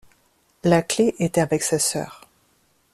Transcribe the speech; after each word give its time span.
La 0.63 0.81
clé 0.81 1.13
est 1.19 1.37
avec 1.37 1.61
sa 1.61 1.77
sœur. 1.77 2.21